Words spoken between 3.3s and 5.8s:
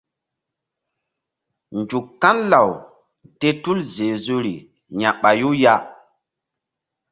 te tul zezu ri ya̧ɓayu ya.